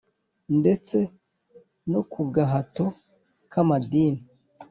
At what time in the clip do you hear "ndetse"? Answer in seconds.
0.59-0.97